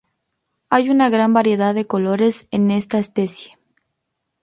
Hay 0.71 0.89
una 0.89 1.09
gran 1.11 1.31
variedad 1.31 1.75
de 1.75 1.85
colores 1.85 2.47
en 2.49 2.71
esta 2.71 2.97
especie. 2.97 3.59